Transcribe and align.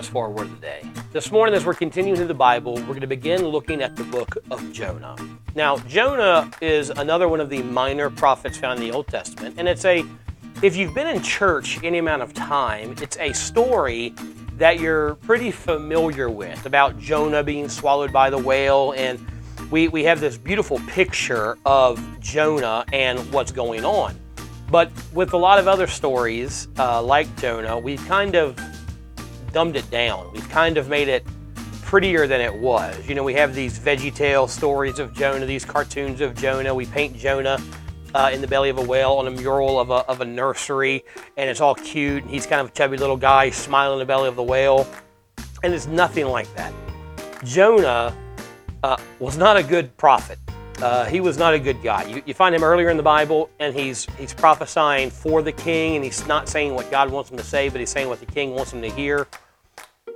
us 0.00 0.08
for 0.08 0.24
our 0.24 0.30
word 0.30 0.46
of 0.46 0.58
the 0.58 0.66
day. 0.66 0.82
This 1.12 1.30
morning, 1.30 1.54
as 1.54 1.66
we're 1.66 1.74
continuing 1.74 2.16
through 2.16 2.28
the 2.28 2.32
Bible, 2.34 2.76
we're 2.76 2.86
going 2.86 3.02
to 3.02 3.06
begin 3.06 3.44
looking 3.44 3.82
at 3.82 3.96
the 3.96 4.04
book 4.04 4.38
of 4.50 4.72
Jonah. 4.72 5.14
Now, 5.54 5.76
Jonah 5.80 6.50
is 6.62 6.88
another 6.88 7.28
one 7.28 7.38
of 7.38 7.50
the 7.50 7.62
minor 7.62 8.08
prophets 8.08 8.56
found 8.56 8.80
in 8.80 8.88
the 8.88 8.96
Old 8.96 9.08
Testament, 9.08 9.56
and 9.58 9.68
it's 9.68 9.84
a, 9.84 10.02
if 10.62 10.74
you've 10.74 10.94
been 10.94 11.06
in 11.06 11.22
church 11.22 11.84
any 11.84 11.98
amount 11.98 12.22
of 12.22 12.32
time, 12.32 12.94
it's 13.02 13.18
a 13.18 13.34
story 13.34 14.14
that 14.56 14.80
you're 14.80 15.16
pretty 15.16 15.50
familiar 15.50 16.30
with 16.30 16.64
about 16.64 16.98
Jonah 16.98 17.42
being 17.42 17.68
swallowed 17.68 18.10
by 18.10 18.30
the 18.30 18.38
whale, 18.38 18.94
and 18.96 19.18
we, 19.70 19.88
we 19.88 20.02
have 20.04 20.18
this 20.18 20.38
beautiful 20.38 20.78
picture 20.86 21.58
of 21.66 22.02
Jonah 22.20 22.86
and 22.94 23.18
what's 23.32 23.52
going 23.52 23.84
on. 23.84 24.18
But 24.70 24.90
with 25.12 25.34
a 25.34 25.36
lot 25.36 25.58
of 25.58 25.68
other 25.68 25.86
stories 25.86 26.68
uh, 26.78 27.02
like 27.02 27.36
Jonah, 27.36 27.78
we've 27.78 28.02
kind 28.06 28.34
of 28.34 28.56
dumbed 29.52 29.76
it 29.76 29.90
down. 29.90 30.30
We've 30.32 30.48
kind 30.48 30.76
of 30.76 30.88
made 30.88 31.08
it 31.08 31.24
prettier 31.82 32.26
than 32.26 32.40
it 32.40 32.54
was. 32.54 33.08
You 33.08 33.14
know, 33.14 33.24
we 33.24 33.34
have 33.34 33.54
these 33.54 33.78
veggie 33.78 34.14
tale 34.14 34.46
stories 34.46 34.98
of 34.98 35.12
Jonah, 35.12 35.46
these 35.46 35.64
cartoons 35.64 36.20
of 36.20 36.36
Jonah. 36.36 36.74
We 36.74 36.86
paint 36.86 37.16
Jonah 37.16 37.58
uh, 38.14 38.30
in 38.32 38.40
the 38.40 38.46
belly 38.46 38.70
of 38.70 38.78
a 38.78 38.82
whale 38.82 39.12
on 39.12 39.26
a 39.26 39.30
mural 39.30 39.80
of 39.80 39.90
a, 39.90 40.06
of 40.06 40.20
a 40.20 40.24
nursery, 40.24 41.04
and 41.36 41.50
it's 41.50 41.60
all 41.60 41.74
cute. 41.74 42.24
He's 42.26 42.46
kind 42.46 42.60
of 42.60 42.68
a 42.68 42.72
chubby 42.72 42.96
little 42.96 43.16
guy 43.16 43.50
smiling 43.50 43.94
in 43.94 43.98
the 44.00 44.04
belly 44.06 44.28
of 44.28 44.36
the 44.36 44.42
whale. 44.42 44.86
And 45.62 45.74
it's 45.74 45.86
nothing 45.86 46.26
like 46.26 46.52
that. 46.54 46.72
Jonah 47.44 48.16
uh, 48.82 48.96
was 49.18 49.36
not 49.36 49.56
a 49.56 49.62
good 49.62 49.96
prophet. 49.96 50.38
Uh, 50.82 51.04
he 51.04 51.20
was 51.20 51.36
not 51.36 51.52
a 51.52 51.58
good 51.58 51.82
guy. 51.82 52.04
You, 52.04 52.22
you, 52.24 52.32
find 52.32 52.54
him 52.54 52.64
earlier 52.64 52.88
in 52.88 52.96
the 52.96 53.02
Bible, 53.02 53.50
and 53.58 53.74
he's 53.74 54.06
he's 54.18 54.32
prophesying 54.32 55.10
for 55.10 55.42
the 55.42 55.52
king, 55.52 55.96
and 55.96 56.04
he's 56.04 56.26
not 56.26 56.48
saying 56.48 56.74
what 56.74 56.90
God 56.90 57.10
wants 57.10 57.30
him 57.30 57.36
to 57.36 57.44
say, 57.44 57.68
but 57.68 57.80
he's 57.80 57.90
saying 57.90 58.08
what 58.08 58.18
the 58.18 58.26
king 58.26 58.54
wants 58.54 58.72
him 58.72 58.80
to 58.80 58.88
hear. 58.88 59.26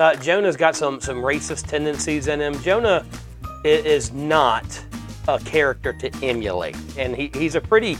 Uh, 0.00 0.16
Jonah's 0.16 0.56
got 0.56 0.74
some 0.74 0.98
some 0.98 1.18
racist 1.18 1.66
tendencies 1.66 2.28
in 2.28 2.40
him. 2.40 2.58
Jonah 2.62 3.04
is 3.64 4.12
not 4.12 4.82
a 5.28 5.38
character 5.40 5.92
to 5.92 6.10
emulate, 6.24 6.76
and 6.96 7.14
he, 7.14 7.30
he's 7.34 7.54
a 7.54 7.60
pretty 7.60 7.98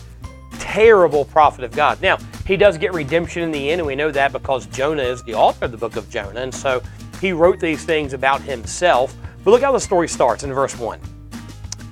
terrible 0.58 1.26
prophet 1.26 1.62
of 1.62 1.72
God. 1.72 2.00
Now 2.00 2.16
he 2.46 2.56
does 2.56 2.78
get 2.78 2.94
redemption 2.94 3.42
in 3.42 3.50
the 3.50 3.70
end, 3.70 3.80
and 3.80 3.86
we 3.86 3.96
know 3.96 4.10
that 4.10 4.32
because 4.32 4.64
Jonah 4.66 5.02
is 5.02 5.22
the 5.24 5.34
author 5.34 5.66
of 5.66 5.72
the 5.72 5.78
book 5.78 5.96
of 5.96 6.08
Jonah, 6.08 6.41
and 6.41 6.54
so 6.54 6.82
he 7.20 7.32
wrote 7.32 7.60
these 7.60 7.84
things 7.84 8.14
about 8.14 8.41
himself. 8.41 9.14
But 9.44 9.50
look 9.50 9.62
how 9.62 9.72
the 9.72 9.80
story 9.80 10.08
starts 10.08 10.42
in 10.42 10.54
verse 10.54 10.78
one. 10.78 11.00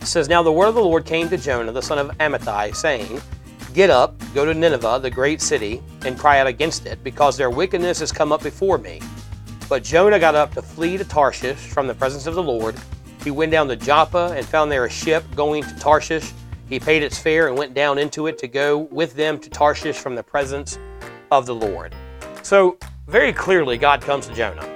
It 0.04 0.08
says, 0.08 0.28
Now 0.28 0.42
the 0.42 0.52
word 0.52 0.66
of 0.66 0.74
the 0.74 0.82
Lord 0.82 1.06
came 1.06 1.30
to 1.30 1.38
Jonah, 1.38 1.72
the 1.72 1.80
son 1.80 1.98
of 1.98 2.08
Amittai, 2.18 2.76
saying, 2.76 3.22
Get 3.72 3.88
up, 3.88 4.14
go 4.34 4.44
to 4.44 4.52
Nineveh, 4.52 5.00
the 5.00 5.08
great 5.08 5.40
city, 5.40 5.82
and 6.04 6.18
cry 6.18 6.40
out 6.40 6.46
against 6.46 6.84
it, 6.84 7.02
because 7.02 7.38
their 7.38 7.48
wickedness 7.48 8.00
has 8.00 8.12
come 8.12 8.30
up 8.30 8.42
before 8.42 8.76
me. 8.76 9.00
But 9.66 9.82
Jonah 9.82 10.18
got 10.18 10.34
up 10.34 10.52
to 10.56 10.60
flee 10.60 10.98
to 10.98 11.04
Tarshish 11.04 11.56
from 11.56 11.86
the 11.86 11.94
presence 11.94 12.26
of 12.26 12.34
the 12.34 12.42
Lord. 12.42 12.76
He 13.22 13.30
went 13.30 13.50
down 13.50 13.66
to 13.68 13.76
Joppa 13.76 14.34
and 14.36 14.44
found 14.44 14.70
there 14.70 14.84
a 14.84 14.90
ship 14.90 15.24
going 15.34 15.62
to 15.62 15.74
Tarshish. 15.76 16.34
He 16.68 16.78
paid 16.78 17.02
its 17.02 17.18
fare 17.18 17.48
and 17.48 17.56
went 17.56 17.72
down 17.72 17.96
into 17.96 18.26
it 18.26 18.36
to 18.40 18.46
go 18.46 18.80
with 18.90 19.14
them 19.14 19.38
to 19.38 19.48
Tarshish 19.48 19.96
from 19.96 20.16
the 20.16 20.22
presence 20.22 20.78
of 21.30 21.46
the 21.46 21.54
Lord. 21.54 21.94
So, 22.42 22.76
very 23.06 23.32
clearly, 23.32 23.78
God 23.78 24.02
comes 24.02 24.26
to 24.26 24.34
Jonah 24.34 24.68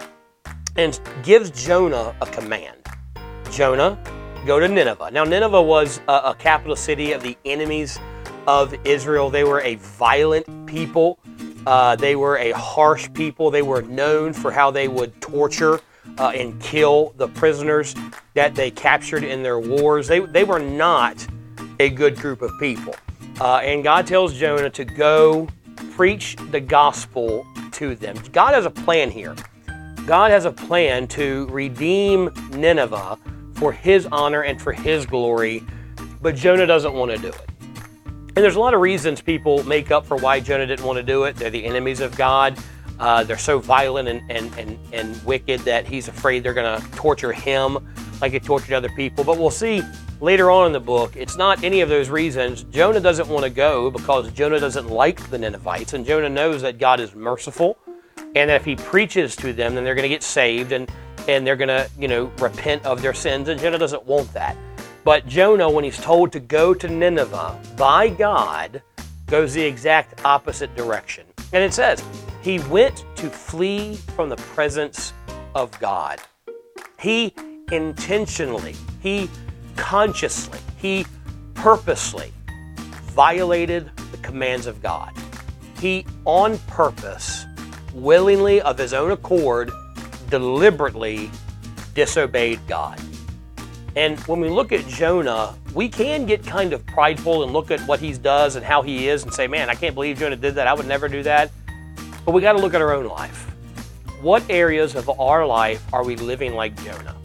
and 0.77 0.99
gives 1.23 1.51
Jonah 1.51 2.17
a 2.23 2.27
command 2.27 2.77
Jonah, 3.51 3.99
go 4.49 4.59
to 4.59 4.67
Nineveh. 4.67 5.11
Now, 5.13 5.25
Nineveh 5.25 5.61
was 5.61 6.01
a, 6.09 6.13
a 6.25 6.37
capital 6.39 6.75
city 6.75 7.13
of 7.13 7.23
the 7.23 7.37
enemies 7.45 7.99
of 8.47 8.75
Israel. 8.87 9.29
They 9.29 9.45
were 9.45 9.61
a 9.61 9.75
violent 9.75 10.67
people. 10.67 11.19
Uh, 11.67 11.97
they 11.97 12.17
were 12.17 12.39
a 12.39 12.53
harsh 12.53 13.11
people. 13.13 13.51
They 13.51 13.61
were 13.61 13.83
known 13.83 14.33
for 14.33 14.51
how 14.51 14.71
they 14.71 14.89
would 14.89 15.21
torture 15.21 15.81
uh, 16.17 16.33
and 16.35 16.59
kill 16.63 17.13
the 17.19 17.29
prisoners 17.29 17.95
that 18.33 18.55
they 18.55 18.71
captured 18.71 19.23
in 19.23 19.43
their 19.43 19.59
wars. 19.59 20.09
They, 20.09 20.21
they 20.21 20.45
were 20.45 20.61
not 20.61 21.27
a 21.79 21.91
good 21.91 22.17
group 22.17 22.41
of 22.41 22.51
people. 22.59 22.97
Uh, 23.43 23.57
and 23.57 23.85
God 23.85 24.07
tells 24.07 24.33
Jonah 24.33 24.71
to 24.71 24.85
go 24.87 25.47
preach 25.91 26.37
the 26.51 26.61
gospel 26.61 27.47
to 27.73 27.95
them. 27.95 28.17
God 28.33 28.55
has 28.55 28.65
a 28.65 28.71
plan 28.71 29.11
here. 29.11 29.37
God 30.07 30.31
has 30.31 30.47
a 30.47 30.53
plan 30.53 31.07
to 31.09 31.47
redeem 31.51 32.31
Nineveh 32.53 33.19
for 33.59 33.73
his 33.73 34.07
honor 34.07 34.43
and 34.43 34.61
for 34.61 34.73
his 34.73 35.05
glory, 35.05 35.65
but 36.23 36.35
Jonah 36.35 36.67
doesn't 36.67 36.95
want 36.95 37.11
to 37.11 37.19
do 37.19 37.29
it. 37.29 37.49
And 38.39 38.45
there's 38.45 38.57
a 38.57 38.61
lot 38.61 38.73
of 38.73 38.81
reasons 38.81 39.21
people 39.21 39.65
make 39.65 39.91
up 39.91 40.07
for 40.07 40.17
why 40.17 40.39
Jonah 40.39 40.67
didn't 40.67 40.85
want 40.85 40.97
to 40.97 41.03
do 41.03 41.25
it. 41.25 41.35
They're 41.37 41.51
the 41.51 41.65
enemies 41.65 42.01
of 42.01 42.17
God. 42.17 42.57
Uh, 43.01 43.25
they're 43.25 43.37
so 43.37 43.59
violent 43.59 44.09
and, 44.09 44.31
and, 44.31 44.57
and, 44.57 44.79
and 44.93 45.25
wicked 45.25 45.61
that 45.61 45.87
he's 45.87 46.09
afraid 46.09 46.43
they're 46.43 46.55
going 46.55 46.81
to 46.81 46.91
torture 46.93 47.33
him 47.33 47.79
like 48.21 48.33
they 48.33 48.39
tortured 48.39 48.75
other 48.75 48.91
people. 48.91 49.25
But 49.25 49.39
we'll 49.39 49.51
see 49.51 49.83
later 50.21 50.51
on 50.51 50.67
in 50.67 50.73
the 50.73 50.81
book, 50.81 51.17
it's 51.17 51.37
not 51.37 51.63
any 51.65 51.81
of 51.81 51.89
those 51.89 52.11
reasons. 52.11 52.65
Jonah 52.65 53.01
doesn't 53.01 53.29
want 53.29 53.45
to 53.45 53.51
go 53.51 53.91
because 53.91 54.31
Jonah 54.33 54.61
doesn't 54.61 54.89
like 54.89 55.31
the 55.31 55.39
Ninevites, 55.39 55.95
and 55.95 56.05
Jonah 56.05 56.29
knows 56.29 56.63
that 56.63 56.79
God 56.79 57.01
is 57.01 57.15
merciful 57.15 57.79
and 58.35 58.51
that 58.51 58.61
if 58.61 58.65
he 58.65 58.77
preaches 58.77 59.35
to 59.37 59.53
them, 59.53 59.75
then 59.75 59.85
they're 59.85 59.95
going 59.95 60.03
to 60.05 60.09
get 60.09 60.23
saved. 60.23 60.73
And 60.73 60.91
and 61.29 61.47
they're 61.47 61.57
going 61.57 61.69
to, 61.69 61.89
you 61.99 62.09
know, 62.09 62.33
repent 62.39 62.85
of 62.85 63.03
their 63.03 63.15
sins. 63.15 63.49
And 63.49 63.61
Jonah 63.61 63.79
doesn't 63.79 64.05
want 64.05 64.33
that. 64.33 64.57
But 65.05 65.27
Jonah, 65.27 65.71
when 65.71 65.85
he's 65.85 65.99
told 65.99 66.33
to 66.33 66.41
go 66.41 66.75
to 66.75 66.89
Nineveh 66.89 67.59
by 67.77 68.09
God, 68.09 68.83
goes 69.27 69.55
the 69.55 69.63
exact 69.63 70.25
opposite 70.25 70.75
direction. 70.75 71.27
And 71.53 71.63
it 71.63 71.73
says, 71.73 72.03
he 72.43 72.59
went 72.61 73.05
to 73.17 73.31
flee 73.31 73.97
from 74.17 74.29
the 74.29 74.37
presence 74.37 75.13
of 75.55 75.79
God. 75.79 76.19
He 76.99 77.35
intentionally, 77.71 78.75
he 79.01 79.31
consciously, 79.77 80.59
he 80.79 81.07
purposely 81.55 82.33
violated 83.13 83.91
the 84.11 84.19
commands 84.19 84.67
of 84.67 84.83
God. 84.83 85.13
He, 85.79 86.07
on 86.25 86.59
purpose, 86.67 87.45
willingly, 87.95 88.61
of 88.63 88.79
his 88.79 88.93
own 88.93 89.11
accord, 89.11 89.71
deliberately 90.31 91.31
disobeyed 91.95 92.61
God. 92.67 93.01
And 93.97 94.19
when 94.21 94.41
we 94.41 94.49
look 94.49 94.71
at 94.71 94.87
Jonah, 94.87 95.55
we 95.75 95.89
can 95.89 96.25
get 96.25 96.45
kind 96.45 96.73
of 96.73 96.87
prideful 96.87 97.43
and 97.43 97.53
look 97.53 97.71
at 97.71 97.81
what 97.81 97.99
he 97.99 98.13
does 98.13 98.55
and 98.55 98.65
how 98.65 98.83
he 98.83 99.09
is 99.09 99.25
and 99.25 99.35
say, 99.35 99.49
man, 99.49 99.69
I 99.69 99.75
can't 99.75 99.95
believe 99.95 100.19
Jonah 100.19 100.37
did 100.37 100.55
that. 100.55 100.67
I 100.67 100.75
would 100.75 100.87
never 100.87 101.09
do 101.09 101.23
that. 101.25 101.51
But 102.25 102.33
we 102.33 102.43
got 102.43 102.53
to 102.53 102.59
look 102.59 102.75
at 102.75 102.81
our 102.81 102.93
own 102.93 103.07
life. 103.07 103.47
What 104.21 104.45
areas 104.51 104.95
of 104.95 105.09
our 105.21 105.47
life 105.47 105.83
are 105.93 106.05
we 106.05 106.17
living 106.17 106.55
like 106.55 106.81
Jonah? 106.85 107.17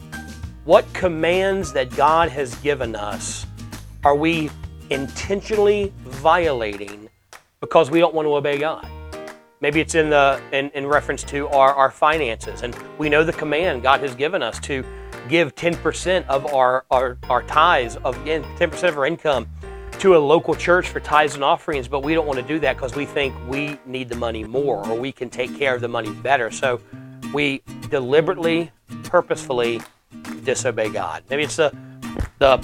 What 0.65 0.91
commands 0.93 1.73
that 1.73 1.95
God 1.95 2.29
has 2.29 2.55
given 2.55 2.95
us 2.95 3.45
are 4.03 4.15
we 4.15 4.49
intentionally 4.89 5.93
violating 6.05 7.09
because 7.59 7.91
we 7.91 7.99
don't 7.99 8.13
want 8.13 8.25
to 8.25 8.35
obey 8.35 8.57
God? 8.57 8.87
Maybe 9.63 9.79
it's 9.79 9.95
in 9.95 10.09
the 10.09 10.41
in, 10.51 10.69
in 10.71 10.85
reference 10.85 11.23
to 11.23 11.47
our, 11.47 11.73
our 11.73 11.89
finances. 11.89 12.63
And 12.63 12.75
we 12.97 13.07
know 13.07 13.23
the 13.23 13.31
command 13.31 13.81
God 13.81 14.01
has 14.01 14.13
given 14.13 14.43
us 14.43 14.59
to 14.59 14.83
give 15.29 15.55
10% 15.55 16.27
of 16.27 16.53
our, 16.53 16.83
our, 16.91 17.17
our 17.29 17.43
tithes 17.43 17.95
of 18.03 18.21
again, 18.23 18.43
10% 18.57 18.89
of 18.89 18.97
our 18.97 19.05
income 19.05 19.47
to 19.99 20.17
a 20.17 20.19
local 20.19 20.53
church 20.53 20.89
for 20.89 20.99
tithes 20.99 21.35
and 21.35 21.45
offerings, 21.45 21.87
but 21.87 22.01
we 22.01 22.13
don't 22.13 22.27
want 22.27 22.37
to 22.39 22.45
do 22.45 22.59
that 22.59 22.75
because 22.75 22.93
we 22.93 23.05
think 23.05 23.33
we 23.47 23.79
need 23.85 24.09
the 24.09 24.17
money 24.17 24.43
more 24.43 24.85
or 24.85 24.99
we 24.99 25.13
can 25.13 25.29
take 25.29 25.57
care 25.57 25.73
of 25.73 25.79
the 25.79 25.87
money 25.87 26.11
better. 26.11 26.51
So 26.51 26.81
we 27.33 27.61
deliberately, 27.89 28.69
purposefully 29.03 29.79
disobey 30.43 30.89
God. 30.89 31.23
Maybe 31.29 31.43
it's 31.43 31.55
the 31.55 31.73
the 32.39 32.61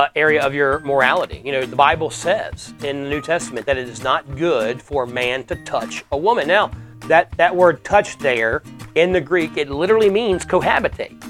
Uh, 0.00 0.08
area 0.16 0.40
of 0.40 0.54
your 0.54 0.78
morality. 0.78 1.42
You 1.44 1.52
know, 1.52 1.66
the 1.66 1.76
Bible 1.76 2.08
says 2.08 2.72
in 2.82 3.04
the 3.04 3.10
New 3.10 3.20
Testament 3.20 3.66
that 3.66 3.76
it 3.76 3.86
is 3.86 4.02
not 4.02 4.34
good 4.34 4.80
for 4.80 5.04
a 5.04 5.06
man 5.06 5.44
to 5.44 5.56
touch 5.56 6.06
a 6.10 6.16
woman. 6.16 6.48
Now, 6.48 6.70
that, 7.00 7.30
that 7.36 7.54
word 7.54 7.84
touch 7.84 8.16
there 8.16 8.62
in 8.94 9.12
the 9.12 9.20
Greek, 9.20 9.58
it 9.58 9.68
literally 9.68 10.08
means 10.08 10.46
cohabitate. 10.46 11.22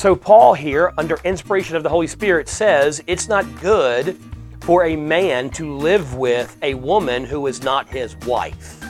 So, 0.00 0.16
Paul 0.16 0.54
here, 0.54 0.94
under 0.96 1.18
inspiration 1.24 1.76
of 1.76 1.82
the 1.82 1.90
Holy 1.90 2.06
Spirit, 2.06 2.48
says 2.48 3.02
it's 3.06 3.28
not 3.28 3.44
good 3.60 4.16
for 4.60 4.86
a 4.86 4.96
man 4.96 5.50
to 5.50 5.76
live 5.76 6.14
with 6.14 6.56
a 6.62 6.72
woman 6.72 7.26
who 7.26 7.48
is 7.48 7.62
not 7.62 7.86
his 7.86 8.16
wife. 8.24 8.82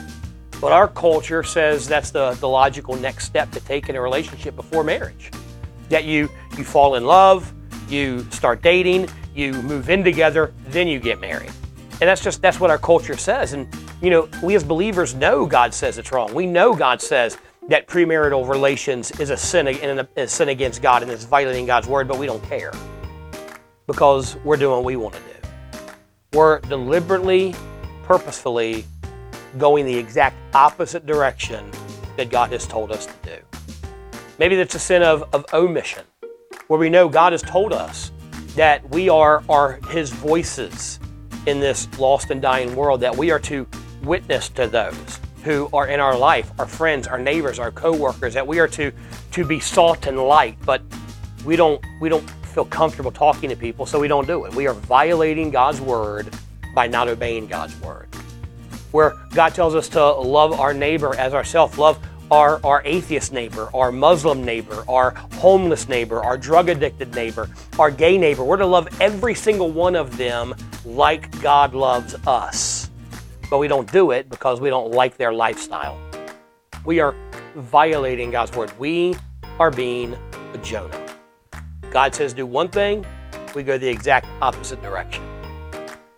But 0.61 0.71
our 0.71 0.87
culture 0.87 1.43
says 1.43 1.85
that's 1.85 2.11
the, 2.11 2.31
the 2.35 2.47
logical 2.47 2.95
next 2.95 3.25
step 3.25 3.51
to 3.51 3.59
take 3.59 3.89
in 3.89 3.97
a 3.97 4.01
relationship 4.01 4.55
before 4.55 4.85
marriage. 4.85 5.31
That 5.89 6.05
you, 6.05 6.29
you 6.57 6.63
fall 6.63 6.95
in 6.95 7.03
love, 7.03 7.53
you 7.91 8.25
start 8.31 8.61
dating, 8.61 9.09
you 9.35 9.53
move 9.53 9.89
in 9.89 10.03
together, 10.03 10.53
then 10.67 10.87
you 10.87 10.99
get 10.99 11.19
married. 11.19 11.51
And 12.01 12.07
that's 12.09 12.23
just 12.23 12.41
that's 12.41 12.59
what 12.59 12.69
our 12.69 12.77
culture 12.77 13.17
says. 13.17 13.53
And 13.53 13.67
you 14.01 14.09
know, 14.09 14.29
we 14.41 14.55
as 14.55 14.63
believers 14.63 15.13
know 15.13 15.45
God 15.45 15.73
says 15.73 15.97
it's 15.97 16.11
wrong. 16.11 16.33
We 16.33 16.47
know 16.47 16.75
God 16.75 17.01
says 17.01 17.37
that 17.67 17.87
premarital 17.87 18.49
relations 18.49 19.11
is 19.19 19.29
a 19.29 19.37
sin 19.37 19.67
and 19.67 20.07
a 20.15 20.27
sin 20.27 20.49
against 20.49 20.81
God 20.81 21.03
and 21.03 21.11
is 21.11 21.25
violating 21.25 21.65
God's 21.65 21.87
word, 21.87 22.07
but 22.07 22.17
we 22.17 22.25
don't 22.25 22.43
care 22.43 22.71
because 23.87 24.35
we're 24.37 24.57
doing 24.57 24.77
what 24.77 24.83
we 24.83 24.95
want 24.95 25.15
to 25.15 25.21
do. 25.21 25.77
We're 26.33 26.59
deliberately, 26.61 27.53
purposefully 28.03 28.85
going 29.57 29.85
the 29.85 29.95
exact 29.95 30.37
opposite 30.55 31.05
direction 31.05 31.69
that 32.17 32.29
God 32.29 32.51
has 32.51 32.65
told 32.65 32.91
us 32.91 33.05
to 33.05 33.13
do. 33.23 33.37
Maybe 34.39 34.55
that's 34.55 34.75
a 34.75 34.79
sin 34.79 35.03
of, 35.03 35.23
of 35.33 35.45
omission, 35.53 36.05
where 36.71 36.79
we 36.79 36.89
know 36.89 37.09
God 37.09 37.33
has 37.33 37.41
told 37.41 37.73
us 37.73 38.13
that 38.55 38.89
we 38.91 39.09
are, 39.09 39.43
are 39.49 39.73
His 39.89 40.09
voices 40.09 41.01
in 41.45 41.59
this 41.59 41.85
lost 41.99 42.31
and 42.31 42.41
dying 42.41 42.73
world, 42.77 43.01
that 43.01 43.13
we 43.13 43.29
are 43.29 43.39
to 43.39 43.67
witness 44.03 44.47
to 44.47 44.67
those 44.67 45.19
who 45.43 45.69
are 45.73 45.87
in 45.87 45.99
our 45.99 46.17
life, 46.17 46.49
our 46.59 46.65
friends, 46.65 47.07
our 47.07 47.19
neighbors, 47.19 47.59
our 47.59 47.71
co-workers, 47.71 48.33
that 48.33 48.47
we 48.47 48.57
are 48.57 48.69
to, 48.69 48.93
to 49.31 49.43
be 49.43 49.59
salt 49.59 50.07
and 50.07 50.17
light, 50.17 50.57
but 50.65 50.81
we 51.43 51.57
don't, 51.57 51.83
we 51.99 52.07
don't 52.07 52.29
feel 52.53 52.63
comfortable 52.63 53.11
talking 53.11 53.49
to 53.49 53.55
people, 53.57 53.85
so 53.85 53.99
we 53.99 54.07
don't 54.07 54.25
do 54.25 54.45
it. 54.45 54.55
We 54.55 54.65
are 54.67 54.73
violating 54.73 55.51
God's 55.51 55.81
word 55.81 56.33
by 56.73 56.87
not 56.87 57.09
obeying 57.09 57.47
God's 57.47 57.77
word. 57.81 58.07
Where 58.91 59.17
God 59.33 59.53
tells 59.53 59.75
us 59.75 59.89
to 59.89 60.11
love 60.11 60.57
our 60.57 60.73
neighbor 60.73 61.17
as 61.17 61.33
ourselves, 61.33 61.77
love 61.77 61.99
our, 62.31 62.61
our 62.65 62.81
atheist 62.85 63.33
neighbor, 63.33 63.69
our 63.73 63.91
Muslim 63.91 64.43
neighbor, 64.43 64.85
our 64.87 65.11
homeless 65.33 65.89
neighbor, 65.89 66.23
our 66.23 66.37
drug 66.37 66.69
addicted 66.69 67.13
neighbor, 67.13 67.49
our 67.77 67.91
gay 67.91 68.17
neighbor. 68.17 68.43
We're 68.43 68.57
to 68.57 68.65
love 68.65 68.87
every 69.01 69.35
single 69.35 69.69
one 69.69 69.95
of 69.95 70.17
them 70.17 70.55
like 70.85 71.39
God 71.41 71.75
loves 71.75 72.15
us. 72.25 72.89
But 73.49 73.57
we 73.57 73.67
don't 73.67 73.91
do 73.91 74.11
it 74.11 74.29
because 74.29 74.61
we 74.61 74.69
don't 74.69 74.91
like 74.91 75.17
their 75.17 75.33
lifestyle. 75.33 75.99
We 76.85 77.01
are 77.01 77.13
violating 77.55 78.31
God's 78.31 78.55
word. 78.55 78.71
We 78.79 79.15
are 79.59 79.69
being 79.69 80.17
a 80.53 80.57
Jonah. 80.59 81.05
God 81.91 82.15
says 82.15 82.33
do 82.33 82.45
one 82.45 82.69
thing, 82.69 83.05
we 83.53 83.63
go 83.63 83.77
the 83.77 83.89
exact 83.89 84.27
opposite 84.41 84.81
direction. 84.81 85.21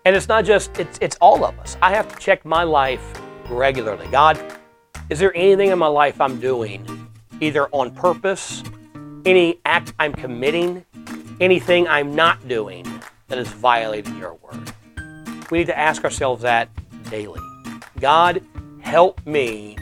And 0.05 0.15
it's 0.15 0.27
not 0.27 0.45
just, 0.45 0.77
it's, 0.77 0.99
it's 1.01 1.15
all 1.19 1.43
of 1.43 1.57
us. 1.59 1.75
I 1.81 1.95
have 1.95 2.07
to 2.13 2.15
check 2.19 2.45
my 2.45 2.61
life 2.61 3.01
regularly. 3.49 4.07
God, 4.11 4.37
is 5.09 5.19
there 5.19 5.35
anything 5.35 5.69
in 5.69 5.79
my 5.79 5.87
life 5.87 6.19
I'm 6.21 6.39
doing, 6.39 7.09
either 7.41 7.67
on 7.67 7.91
purpose, 7.93 8.63
any 9.25 9.59
act 9.65 9.93
I'm 9.99 10.13
committing, 10.13 10.85
anything 11.39 11.87
I'm 11.87 12.15
not 12.15 12.47
doing 12.47 12.85
that 13.27 13.37
is 13.37 13.47
violating 13.49 14.17
your 14.17 14.35
word? 14.35 14.71
We 15.51 15.59
need 15.59 15.67
to 15.67 15.77
ask 15.77 16.03
ourselves 16.03 16.41
that 16.43 16.69
daily. 17.09 17.41
God, 17.99 18.41
help 18.81 19.25
me 19.25 19.77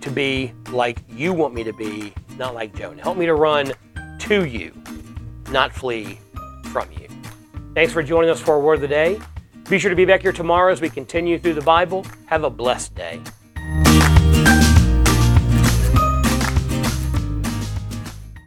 to 0.00 0.10
be 0.10 0.52
like 0.70 0.98
you 1.08 1.32
want 1.32 1.54
me 1.54 1.62
to 1.64 1.72
be, 1.72 2.12
not 2.36 2.54
like 2.54 2.74
Jonah. 2.74 3.02
Help 3.02 3.16
me 3.16 3.26
to 3.26 3.34
run 3.34 3.72
to 4.18 4.44
you, 4.44 4.74
not 5.50 5.72
flee 5.72 6.18
from 6.70 6.90
you. 6.92 7.08
Thanks 7.74 7.92
for 7.92 8.02
joining 8.02 8.28
us 8.28 8.40
for 8.40 8.60
word 8.60 8.74
of 8.74 8.80
the 8.80 8.88
day. 8.88 9.20
Be 9.70 9.78
sure 9.78 9.88
to 9.88 9.96
be 9.96 10.04
back 10.04 10.22
here 10.22 10.32
tomorrow 10.32 10.72
as 10.72 10.80
we 10.80 10.90
continue 10.90 11.38
through 11.38 11.54
the 11.54 11.62
Bible. 11.62 12.04
Have 12.26 12.44
a 12.44 12.50
blessed 12.50 12.94
day. 12.94 13.20